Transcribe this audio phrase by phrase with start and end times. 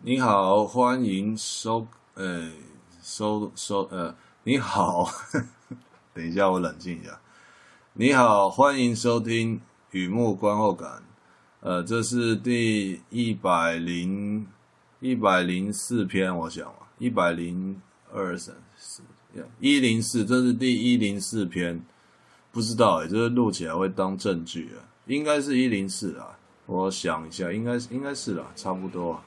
[0.00, 1.84] 你好，欢迎收，
[2.14, 2.48] 呃，
[3.02, 5.76] 收收，呃，你好，呵 呵
[6.14, 7.18] 等一下，我冷静一下。
[7.94, 11.02] 你好，欢迎收听雨幕观后感，
[11.58, 14.46] 呃，这是第一百零
[15.00, 19.02] 一百零四篇，我想啊，一百零二三四，
[19.58, 21.84] 一零四，这是第一零四篇，
[22.52, 29.24] 不知道诶，这个录起来会当证据啊，应该是一零四啊，我想一下，应该是应该是啦，差不多啊。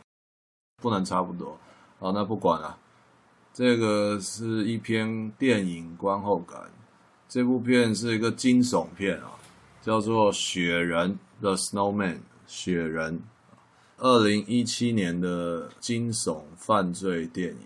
[0.82, 1.58] 不能差不多，
[2.00, 2.78] 好，那不管了。
[3.54, 6.60] 这个是一篇电影观后感，
[7.30, 9.32] 这部片是一个惊悚片啊，
[9.82, 12.18] 叫做《雪人》（The Snowman）。
[12.48, 13.22] 雪人，
[13.98, 17.60] 二零一七年的惊悚犯罪电影。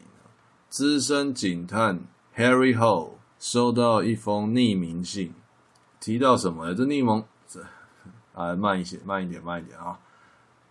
[0.70, 2.00] 资深警探
[2.36, 5.34] Harry Ho 收到一封匿名信，
[6.00, 6.74] 提到什么？
[6.76, 7.66] 这匿名这，
[8.34, 10.00] 啊，慢一些，慢一点，慢一点啊。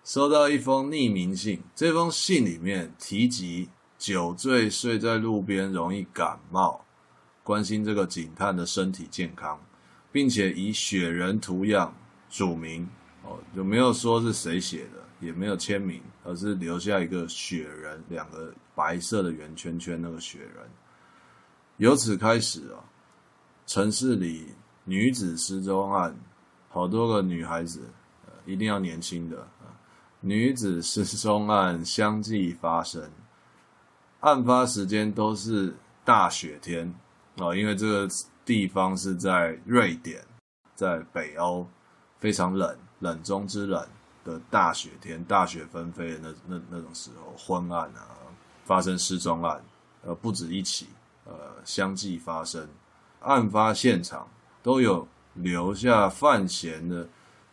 [0.05, 6.85] 收到一封匿名信，这封信里面提及酒醉睡在路边容易感冒，
[7.43, 9.59] 关心这个警探的身体健康，
[10.13, 11.93] 并且以雪人图样
[12.29, 12.87] 署名。
[13.23, 20.69] 哦，就没有说是谁写的，也没有签名，而是留下一个雪人，两个白色的圆圈圈，那个雪人。
[21.79, 22.85] 由此开始啊，
[23.67, 24.49] 城市里
[24.85, 26.15] 女子失踪案，
[26.69, 27.89] 好多个女孩子，
[28.27, 29.49] 呃，一定要年轻的。
[30.27, 33.11] 女子失踪案相继发生，
[34.21, 36.95] 案发时间都是大雪天
[37.37, 38.09] 哦，因为这个
[38.43, 40.25] 地方是在瑞典，
[40.75, 41.69] 在北欧，
[42.21, 43.87] 非常冷，冷中之冷
[44.25, 48.17] 的大雪天，大雪纷飞的那那那种时候，昏暗啊，
[48.65, 49.63] 发生失踪案，
[50.07, 50.89] 呃，不止一起，
[51.27, 51.35] 呃，
[51.67, 52.67] 相继发生，
[53.21, 54.27] 案发现场
[54.63, 57.07] 都有留下犯嫌的。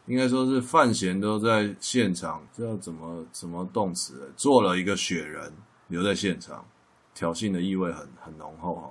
[0.07, 4.33] 应该说是范闲都在现场，这要怎么怎么动词？
[4.35, 5.53] 做了一个雪人
[5.87, 6.65] 留在现场，
[7.13, 8.89] 挑衅的意味很很浓厚哈。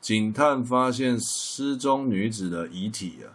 [0.00, 3.30] 警探发现失踪女子的遗体啊，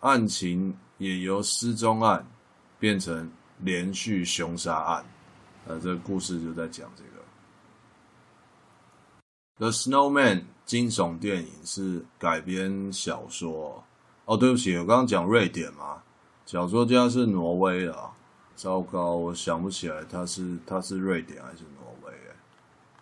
[0.00, 2.26] 案情也由失踪案
[2.80, 5.04] 变成连续凶杀案。
[5.66, 7.10] 呃，这个故事就在讲这个。
[9.58, 13.84] The Snowman 惊悚电影是改编小说。
[14.24, 16.02] 哦，对不起，我刚刚讲瑞典嘛，
[16.46, 18.10] 小说家是挪威的，
[18.54, 22.14] 糟糕，我想不起来他是他是瑞典还是挪威，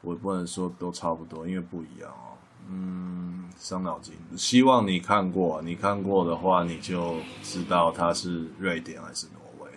[0.01, 2.39] 我不能说都差不多，因为不一样哦。
[2.69, 4.15] 嗯，伤脑筋。
[4.37, 9.71] 希望你看过，你看过的话，你就知道他是瑞典还是挪威。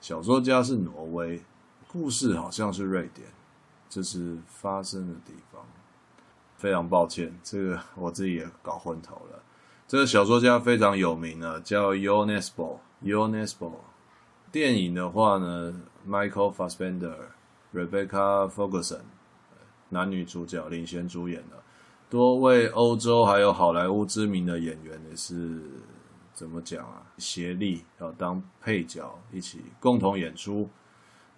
[0.00, 1.42] 小说家是挪威，
[1.88, 3.26] 故事好像是瑞典，
[3.88, 5.62] 这是发生的地方。
[6.56, 9.42] 非常抱歉，这个我自己也搞昏头了。
[9.86, 12.78] 这个小说家非常有名的，叫 Jo Nesbø。
[13.02, 13.70] Jo Nesbø。
[14.50, 15.74] 电影的话呢
[16.08, 17.16] ，Michael Fassbender、
[17.74, 19.02] Rebecca Ferguson，
[19.88, 21.62] 男女主角领衔主演的，
[22.08, 25.60] 多位欧洲还有好莱坞知名的演员也是
[26.32, 27.02] 怎么讲啊？
[27.18, 30.68] 协力要当配角，一起共同演出。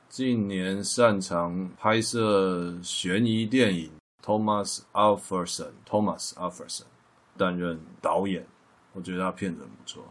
[0.09, 3.91] 近年擅长拍摄悬疑电影
[4.25, 6.85] ，Thomas Alfredson，Thomas Alfredson。
[7.37, 8.47] 担任导演，
[8.93, 10.05] 我觉得他片子很不错。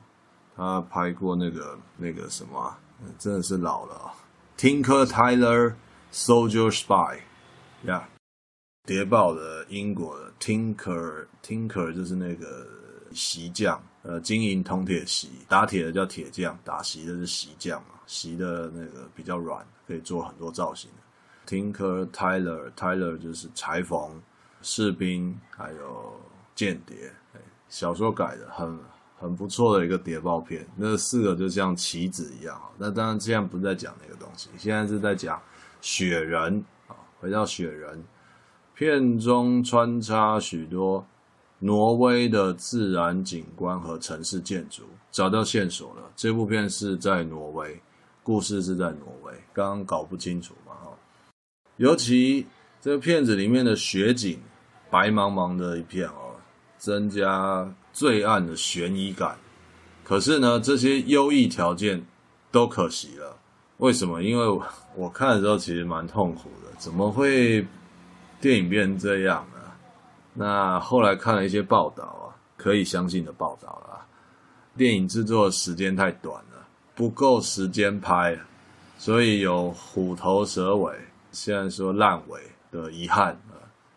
[0.55, 2.77] 他拍过那个那个什么、
[3.19, 4.13] 真的是老了啊。
[4.57, 5.73] Tinker Tailor
[6.13, 7.19] Soldier Spy，
[7.83, 8.07] 呀、
[8.85, 12.65] 谍报的英国的 Tinker，Tinker 就是那个
[13.11, 20.89] 锡匠，呃，金银铜铁锡，打铁的叫铁匠，打锡的是锡匠嘛，锡的那个比较软，可以做很多造型。
[21.45, 24.21] Tinker Tailor，Tailor 就是裁缝、
[24.61, 26.17] 士兵，还有。
[26.55, 27.11] 间谍，
[27.67, 28.79] 小说改的很
[29.19, 32.59] 很不错的一个谍报片，那四个就像棋子一样。
[32.77, 35.41] 那当然，现在不是在讲那个东西，现在是在讲
[35.81, 36.95] 雪人啊。
[37.19, 38.03] 回到雪人，
[38.73, 41.05] 片中穿插许多
[41.59, 46.03] 挪威的自然景观和城市建筑，找到线索了。
[46.15, 47.81] 这部片是在挪威，
[48.21, 50.91] 故事是在挪威，刚刚搞不清楚嘛哈。
[51.77, 52.45] 尤其
[52.81, 54.39] 这个片子里面的雪景，
[54.89, 56.24] 白茫茫的一片哦。
[56.85, 59.35] 增加罪案的悬疑感，
[60.03, 62.05] 可是呢，这些优异条件
[62.51, 63.35] 都可惜了。
[63.77, 64.21] 为什么？
[64.21, 64.63] 因为我，
[64.95, 67.65] 我看的时候其实蛮痛苦的，怎么会
[68.39, 69.59] 电影变成这样呢？
[70.35, 74.05] 那后来看了一些报道啊，可以相信的报道啊，
[74.77, 78.37] 电影制作时间太短了，不够时间拍，
[78.99, 80.93] 所以有虎头蛇尾，
[81.31, 82.39] 现在说烂尾
[82.69, 83.35] 的遗憾。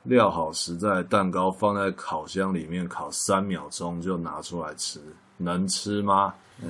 [0.08, 5.00] 料好实在，蛋糕放在烤箱里面烤三秒钟就拿出来吃，
[5.36, 6.34] 能吃吗？
[6.62, 6.68] 哎，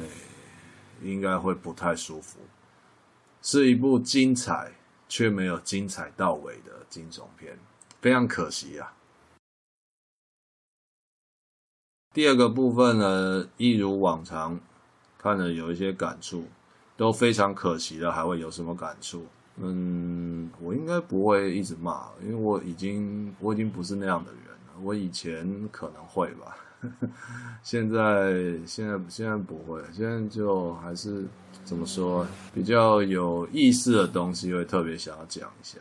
[1.03, 2.41] 应该会不太舒服。
[3.41, 4.73] 是一部精彩
[5.09, 7.57] 却没有精彩到尾的惊悚片，
[8.01, 8.93] 非常可惜啊。
[12.13, 14.59] 第二个部分呢，一如往常，
[15.17, 16.45] 看了有一些感触，
[16.97, 19.25] 都非常可惜的，还会有什么感触？
[19.61, 24.81] 嗯，我应该不会一直骂，因为我已经我已经不是那样的人了。
[24.83, 26.57] 我以前可能会吧，
[27.63, 28.33] 现在
[28.67, 31.25] 现在现在不会，现在就还是
[31.65, 35.79] 怎么说，比较有意思的东西会特别想要讲一下。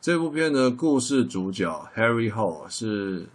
[0.00, 3.26] 这部片的故事主角 Harry Hole 是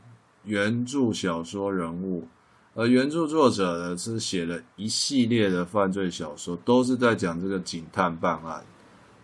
[0.44, 2.28] 原著小说人物。
[2.78, 8.62] 而原著作者呢，是写了一系列的犯罪小说，都是在讲这个警探办案，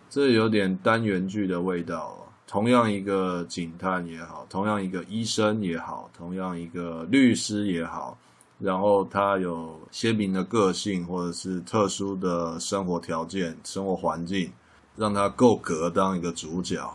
[0.08, 2.32] 这有点单元剧的味道哦。
[2.46, 8.16] 同样一个警探也好，同样一个医生也好，同样一个律师也好，
[8.58, 14.50] 然后他有鲜明的个性，或者是特殊的生活条件、生活环境，
[14.96, 16.90] 让他够格当一个主角，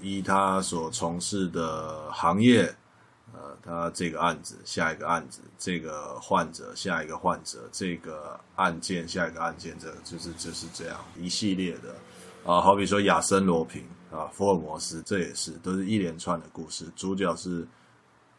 [0.00, 2.74] 依他所从事的行业。
[3.64, 11.94] 呃，他这个案子，下一个案子，这个患者，下一个患者，这个案件，下一个案件，这个就是就是这样一系列的
[12.44, 17.64] 啊，好比说亚森罗平啊，福尔摩斯，这也是都是一连串的故事，主角是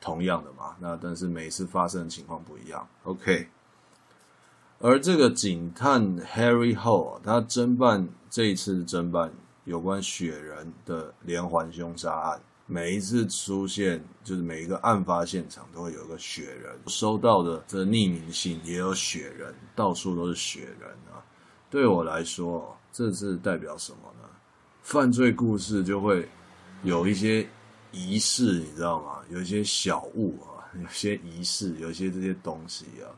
[0.02, 2.86] 同样的嘛，那但是每次发生的情况不一样。
[3.04, 3.48] OK，
[4.80, 9.32] 而这个警探 Harry Hole，他侦办这一次侦办
[9.64, 12.42] 有关雪人的连环凶杀案。
[12.66, 21.20] 每一次出现，就是每一个案发现场都会有一个雪人，收到的这匿名信也有雪人，到处都是雪人啊。
[21.70, 24.30] 对我来说，这是代表什么呢？
[24.82, 26.28] 犯罪故事就会
[26.84, 27.46] 有一些
[27.92, 29.20] 仪式，你知道吗？
[29.30, 33.12] 有一些小物啊，有些仪式，有一些这些东西啊。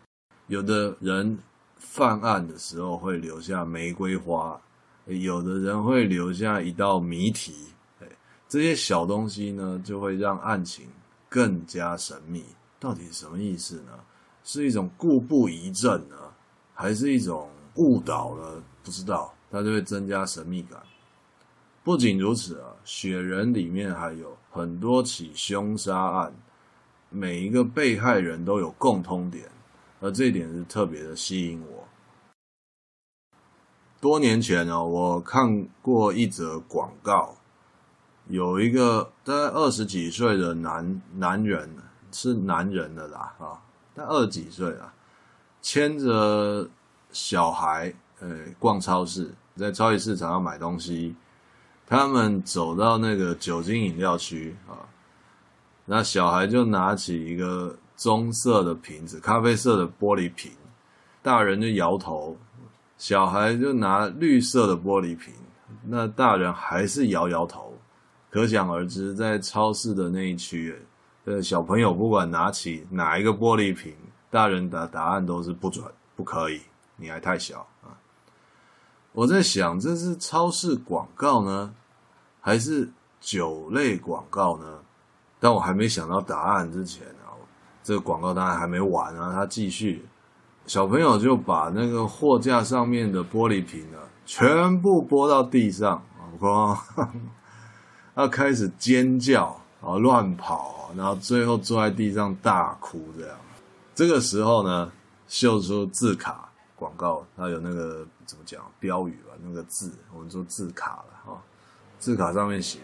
[0.47, 1.37] 有的人
[1.75, 4.59] 犯案的时候会留下玫瑰花，
[5.05, 7.53] 有的人会留下一道谜题。
[8.55, 10.87] 这些小东西呢，就会让案情
[11.27, 12.41] 更加神秘。
[12.79, 13.91] 到底什么意思呢？
[14.45, 16.15] 是一种故布疑阵呢，
[16.73, 18.63] 还是一种误导呢？
[18.81, 20.81] 不知道，它就会增加神秘感。
[21.83, 26.33] 不仅如此啊，雪人里面还有很多起凶杀案，
[27.09, 29.51] 每一个被害人都有共通点，
[29.99, 31.85] 而这一点是特别的吸引我。
[33.99, 37.35] 多年前呢，我看过一则广告。
[38.27, 41.69] 有一个大概二十几岁的男男人，
[42.11, 43.61] 是男人的啦，啊，
[43.93, 44.91] 但二十几岁啊，
[45.61, 46.67] 牵着
[47.11, 51.15] 小孩，呃，逛超市，在超级市场要买东西，
[51.85, 54.81] 他们走到那个酒精饮料区啊，
[55.85, 60.51] 那小孩就拿起一个棕色的瓶子，咖啡色的玻璃瓶，
[61.21, 62.35] 大人就摇头，
[62.97, 65.31] 小孩就拿绿色的玻璃瓶，
[65.83, 67.71] 那大人还是摇摇头。
[68.35, 70.77] 可想而知，在超市的那一区，
[71.23, 73.95] 呃，小朋友不管拿起哪一个玻璃瓶，
[74.29, 75.85] 大人的答案都是不准，
[76.17, 76.59] 不可以，
[76.97, 77.95] 你还太小啊！
[79.13, 81.73] 我在想，这是超市广告呢，
[82.41, 82.91] 还是
[83.21, 84.79] 酒类广告呢？
[85.39, 87.31] 但我还没想到答案之前啊，
[87.85, 90.05] 这个广告当然还没完啊，他继续，
[90.65, 96.03] 小朋友就把那个货架上面的玻璃瓶呢，全部拨到地上，
[96.37, 97.05] 我靠！
[98.15, 103.37] 他开始尖叫，然后乱跑，然后最后坐在地上大哭，这样。
[103.93, 104.89] 这个时候呢，
[105.27, 109.33] 秀出字卡广告，它有那个怎么讲标语吧？
[109.43, 111.43] 那个字，我们说字卡了啊。
[111.99, 112.79] 字卡上面写：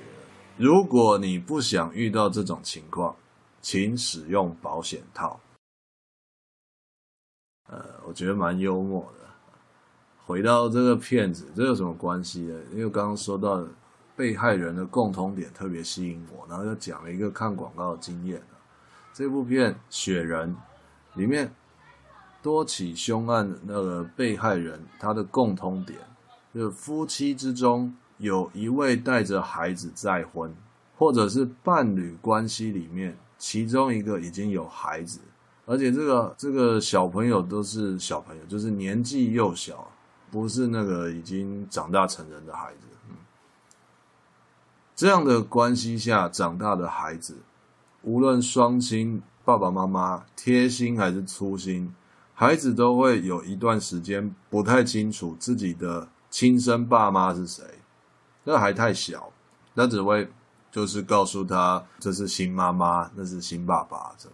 [0.57, 3.15] 如果你不想遇到这种情况，
[3.61, 5.39] 请使用保险套。
[7.69, 9.25] 呃，我觉得蛮幽默的。
[10.25, 12.59] 回到这个片子，这有什么关系呢？
[12.73, 13.65] 因为刚刚说到。
[14.21, 18.39] 被害人的共同点特别吸引我，然后又讲了一个看广告的经验。
[19.11, 20.55] 这部片《雪人》
[21.19, 21.51] 里面
[22.39, 25.97] 多起凶案，那个被害人他的共通点
[26.53, 30.53] 就是夫妻之中有一位带着孩子再婚，
[30.95, 35.19] 或者是伴侣关系里面其中一个已经有孩子，
[35.65, 39.91] 而且这个这个小朋友都是小朋友，就是年纪幼小，
[40.29, 42.87] 不是那个已经长大成人的孩子。
[45.01, 47.35] 这样的关系下长大的孩子，
[48.03, 51.91] 无论双亲爸爸妈妈贴心还是粗心，
[52.35, 57.63] 孩子都会有一段时间不太清楚自己的亲生爸妈是谁。
[58.43, 59.33] 那还太小，
[59.73, 60.31] 那只会
[60.71, 64.29] 就是告诉他这是新妈妈，那是新爸爸，这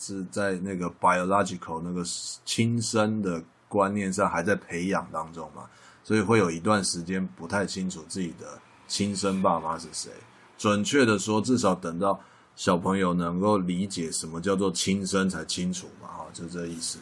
[0.00, 2.02] 是在那个 biological 那个
[2.44, 5.66] 亲生的观念上还在培养当中嘛。
[6.02, 10.10] 所以会有一段时间不太清楚自己的亲生爸妈是谁。
[10.56, 12.18] 准确的说，至少等到
[12.56, 16.98] 小朋友能够理解什么叫做亲生才清楚嘛，哈，就这意思。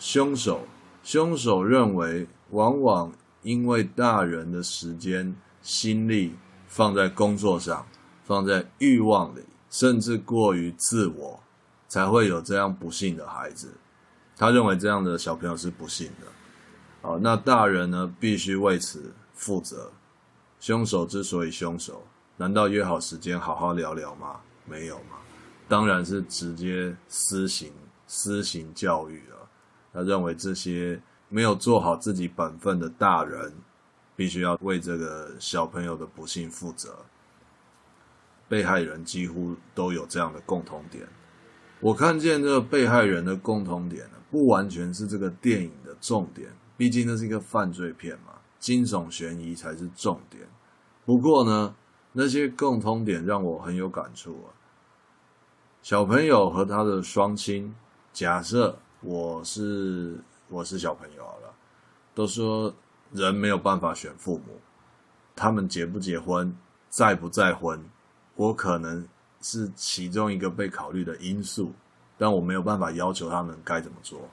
[0.00, 0.62] 凶手，
[1.04, 6.34] 凶手认为，往往因为大人的时间、心力
[6.66, 7.86] 放在工作上，
[8.24, 9.40] 放在欲望里，
[9.70, 11.40] 甚至过于自我，
[11.88, 13.72] 才会有这样不幸的孩子。
[14.36, 16.26] 他认为这样的小朋友是不幸的。
[17.02, 19.92] 好，那大人呢，必须为此负责。
[20.60, 22.02] 凶手之所以凶手。
[22.36, 24.40] 难道约好时间好好聊聊吗？
[24.64, 25.16] 没有吗？
[25.66, 27.72] 当然是直接私刑
[28.06, 29.48] 私刑教育了。
[29.92, 33.52] 他认为这些没有做好自己本分的大人，
[34.14, 36.96] 必须要为这个小朋友的不幸负责。
[38.48, 41.06] 被害人几乎都有这样的共同点。
[41.80, 50.48] 我看见这个被害人的共同点呢，不完全是这个电影的重点，毕竟那是一个犯罪片嘛，惊悚悬疑才是重点。
[51.04, 51.74] 不过呢。
[52.10, 54.48] 那些共通点让我很有感触啊！
[55.82, 57.72] 小朋友和他的双亲，
[58.12, 61.54] 假设我是我是小朋友好了，
[62.14, 62.74] 都说
[63.12, 64.58] 人没有办法选父母，
[65.36, 66.56] 他们结不结婚，
[66.88, 67.84] 再不再婚，
[68.34, 69.06] 我可能
[69.42, 71.72] 是其中一个被考虑的因素，
[72.16, 74.28] 但我没有办法要求他们该怎么做。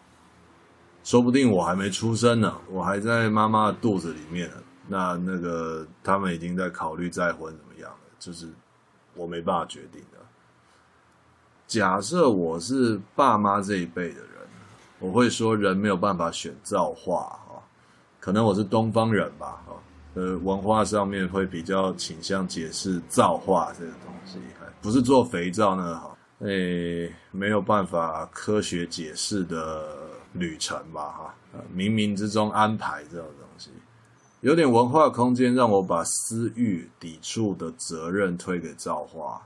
[1.05, 4.55] 说不定我还没出生呢，我还在妈妈的肚子里面呢。
[4.87, 7.97] 那那个他们已经在考虑再婚怎么样了？
[8.17, 8.49] 就是
[9.13, 10.17] 我没办法决定的。
[11.67, 14.29] 假设我是爸妈这一辈的人，
[14.97, 17.61] 我会说人没有办法选造化啊，
[18.19, 19.77] 可能我是东方人吧，啊，
[20.15, 24.39] 呃，文化上面会比较倾向解释造化这个东西，
[24.81, 29.94] 不是做肥皂那个哈，诶，没有办法科学解释的
[30.35, 31.35] 旅程吧，哈，
[31.73, 33.71] 冥冥之中安排这种东西。
[34.41, 39.41] 有点文化空间，让我把私欲抵触的责任推给造化，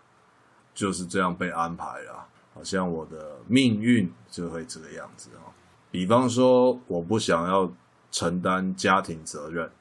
[0.73, 2.27] 就是这样被安排了。
[2.53, 5.53] 好像我的命运就会这个样子哦。
[5.89, 7.71] 比方说，我不想要
[8.11, 9.71] 承担家庭责任，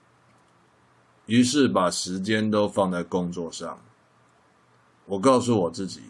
[1.26, 3.76] 于是把时间都放在工作上。
[5.06, 6.02] 我告诉我自己，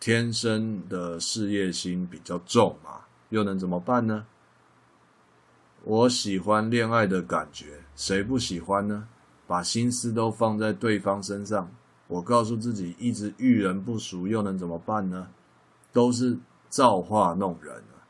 [0.00, 4.26] 天生的事业心比较重嘛，又能怎么办呢？
[5.84, 9.08] 我喜欢恋爱的感觉，谁不喜欢呢？
[9.46, 11.70] 把心思都放在对方身上，
[12.08, 15.28] 我告诉自己，一直遇人不淑，又能怎么办呢？
[15.92, 16.36] 都是
[16.68, 18.04] 造化弄人啊！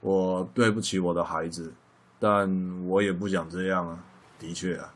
[0.00, 1.72] 我对不起我的孩子，
[2.20, 2.48] 但
[2.86, 4.04] 我也不想这样啊。
[4.38, 4.94] 的确啊，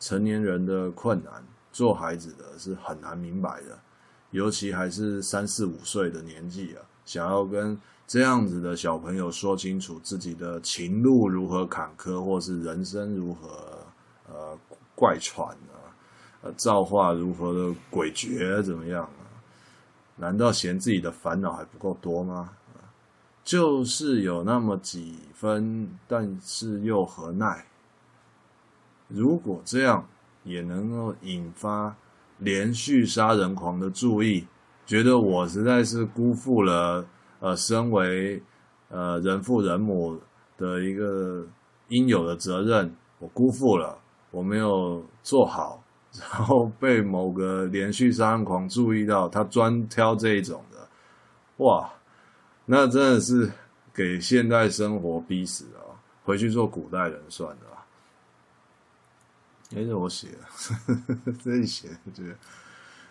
[0.00, 3.78] 成年人的困难，做孩子的是很难明白的，
[4.30, 7.78] 尤其还是三四五岁的年纪啊，想要跟。
[8.06, 13.48] 这样子的小朋友说清楚自己的情路如何坎坷，或是人生如何
[14.28, 14.56] 呃
[14.94, 15.88] 怪传啊，
[16.42, 19.24] 呃造化如何的诡谲怎么样啊？
[20.16, 22.50] 难道嫌自己的烦恼还不够多吗？
[23.42, 27.66] 就是有那么几分，但是又何奈？
[29.08, 30.06] 如果这样
[30.44, 31.96] 也能够引发
[32.38, 34.46] 连续杀人狂的注意，
[34.86, 37.04] 觉得我实在是辜负了。
[37.44, 38.42] 呃，身为
[38.88, 40.18] 呃人父人母
[40.56, 41.46] 的一个
[41.88, 43.98] 应有的责任，我辜负了，
[44.30, 45.84] 我没有做好，
[46.18, 50.88] 然后被某个连续杀人狂注意到，他专挑这一种的，
[51.58, 51.92] 哇，
[52.64, 53.52] 那真的是
[53.92, 55.80] 给现代生活逼死了，
[56.24, 57.84] 回去做古代人算了。
[59.76, 62.34] 哎，这我写的， 这一写，我觉得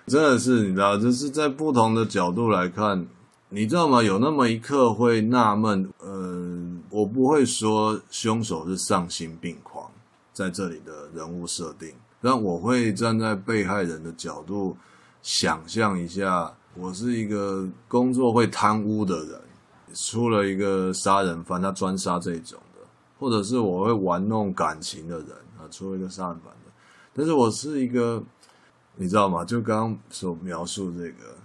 [0.08, 3.06] 真的是你知道，就是在不同的角度来看。
[3.56, 4.02] 你知道吗？
[4.02, 9.92] 有那么一刻会纳闷，呃，我不会说凶手是丧心病狂，
[10.34, 14.76] 在这里的人物设定，但我会站在被害人的角度
[15.22, 19.40] 想象一下，我是一个工作会贪污的人，
[19.94, 22.80] 出了一个杀人犯，他专杀这种的，
[23.20, 25.30] 或者是我会玩弄感情的人
[25.60, 26.72] 啊，出了一个杀人犯的，
[27.14, 28.24] 但是我是一个，
[28.96, 29.46] 你知道吗？
[29.46, 31.36] 就刚刚所描述这个。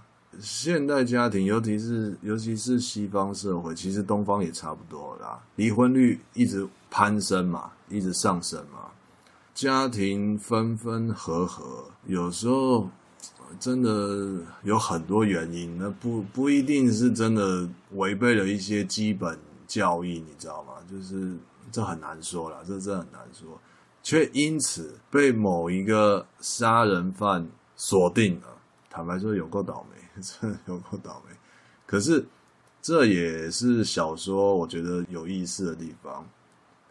[0.40, 5.40] 现代家庭，尤其是尤其是西方社会，其实东方也差不多啦。
[5.57, 8.90] 离婚率一直攀升嘛，一直上升嘛。
[9.54, 12.88] 家庭分分合合，有时候
[13.59, 20.75] 真的有很多原因，那不不一定是真的违背了一些基本教义，你知道吗？
[20.88, 21.37] 就是
[21.73, 23.61] 这很难说啦，这真很难说，
[24.02, 28.47] 却因此被某一个杀人犯锁定了。
[28.88, 29.98] 坦白说，有够倒霉。
[30.22, 31.37] 真有够倒霉，
[31.87, 32.26] 可是
[32.82, 36.26] 这也是小说我觉得有意思的地方。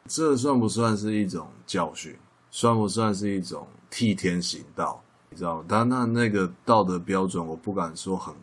[0.06, 2.16] 这算不算是一种教训？
[2.50, 5.04] 算不算是一种替天行道？
[5.30, 5.66] 你知道吗？
[5.68, 8.34] 但那那个道德标准，我不敢说很，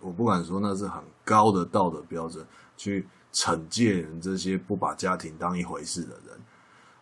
[0.00, 2.46] 我不敢说那是很高的道德标准，
[2.76, 6.38] 去惩戒人这些不把家庭当一回事的人。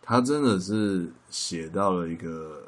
[0.00, 2.62] 他真的是写到了一个，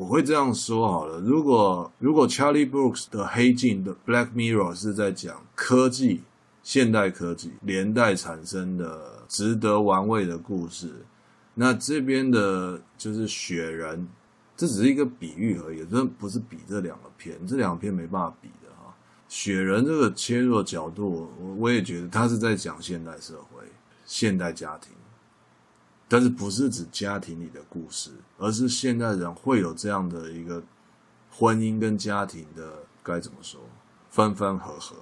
[0.00, 1.20] 我会这样说好了。
[1.20, 6.22] 如果如果 Charlie Brooks 的黑镜的 Black Mirror 是在讲科技、
[6.62, 11.04] 现代科技连带产生的值得玩味的故事。
[11.52, 14.08] 那这边的就是雪人，
[14.56, 18.94] 这只是一个比喻而已，这不是比这两个片，这两片没办法比的哈。
[19.28, 23.62] 雪人这个切入的角度，我我也觉得他是在讲现代社会、
[24.06, 24.92] 现代家庭，
[26.10, 30.62] 但是不是指家庭里的故事，而是现代人会有这样的一个
[31.30, 33.58] 婚姻跟家庭的该怎么说，
[34.10, 34.96] 分分合合，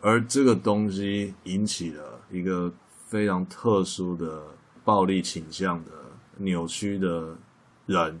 [0.00, 2.72] 而这个东西引起了一个
[3.06, 4.42] 非常特殊的。
[4.86, 5.90] 暴力倾向的
[6.36, 7.36] 扭曲的
[7.86, 8.20] 人，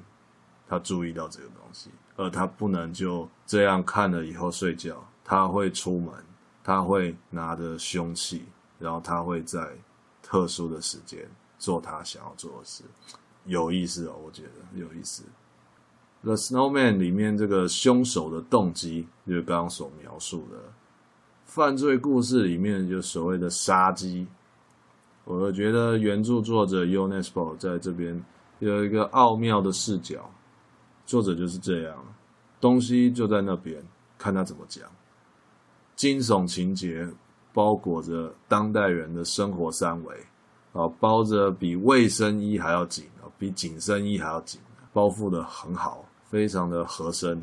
[0.66, 6.12] 他注意到这个东西，而他不能就这样看了以后睡觉，他会出门，
[6.64, 8.46] 他会拿着凶器，
[8.80, 9.76] 然后他会在
[10.20, 11.24] 特殊的时间
[11.58, 12.84] 做他想要做的事，
[13.44, 15.22] 有意思哦，我觉得有意思。
[16.22, 20.58] The Snowman 里面这个凶手的动机，就是刚刚所描述的
[21.44, 24.26] 犯罪故事里面就所谓的杀机。
[25.24, 28.24] 我觉得原著作者 Unespo 在这边
[28.58, 30.30] 有一个奥妙的视角，
[31.04, 31.96] 作者就是这样，
[32.60, 33.82] 东西就在那边，
[34.18, 34.88] 看他怎么讲。
[35.94, 37.08] 惊悚情节
[37.52, 40.16] 包裹着当代人的生活三维，
[40.76, 44.60] 啊，包着比卫生衣还要紧啊，比紧身衣还要紧，
[44.92, 47.42] 包覆的很好，非常的合身。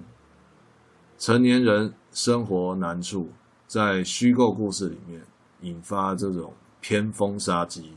[1.18, 3.30] 成年人生活难处，
[3.68, 5.22] 在虚构故事里面
[5.62, 6.54] 引发这种。
[6.86, 7.94] 偏锋杀机，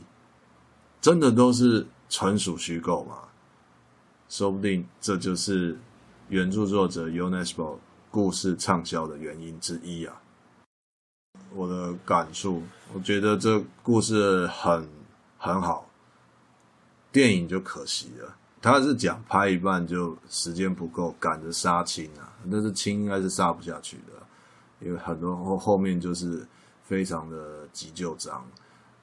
[1.01, 3.17] 真的都是纯属虚构吗？
[4.29, 5.77] 说不定这就是
[6.29, 10.21] 原著作者 Unesco 故事畅销的原因之一啊！
[11.53, 14.87] 我的感触，我觉得这故事很
[15.37, 15.89] 很好，
[17.11, 18.35] 电影就可惜了。
[18.61, 24.13] 他是讲拍一半就时间不够，赶着杀青啊，但是青应该是杀不下去的，
[24.85, 26.45] 因为很多后后面就是
[26.83, 28.45] 非常的急就章。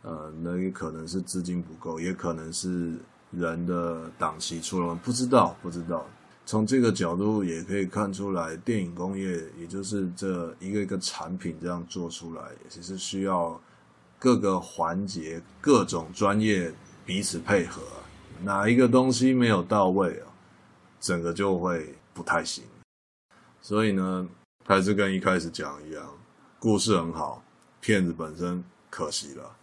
[0.02, 2.94] 呃，那也可能是资金不够，也可能是
[3.30, 6.04] 人的档期出了，不知道，不知道。
[6.44, 13.58] 从这个角度也可以看出来，电影工业也就是这一个一个产品这样做出来，其实需要
[14.24, 16.72] 各个环节、各种专业
[17.04, 17.82] 彼此配合，
[18.42, 20.32] 哪一个东西没有到位啊，
[20.98, 22.64] 整个就会不太行。
[23.60, 24.26] 所以呢，
[24.64, 26.10] 还是跟一开始讲一样，
[26.58, 27.44] 故事很好，
[27.82, 29.54] 片子本身可惜了。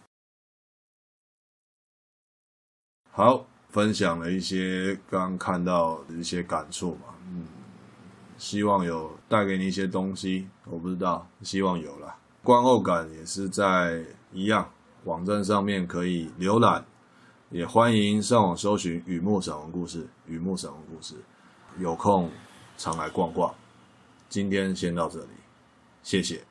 [3.10, 7.48] 好，分享了一些刚看到的一些感触嘛，嗯，
[8.38, 12.16] 希望有带给你一些东西，我不知道，希望有啦。
[12.44, 14.70] 观后感也是在一样
[15.04, 16.84] 网站上面可以浏览，
[17.50, 21.14] 也欢迎上网搜寻雨木散文故事，雨木散文故事，
[21.78, 22.30] 有空
[22.78, 23.54] 常来逛逛。
[24.28, 25.28] 今天先到这里，
[26.02, 26.42] 谢谢。